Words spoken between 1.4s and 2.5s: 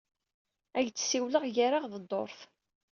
gar-aɣ d ddurt.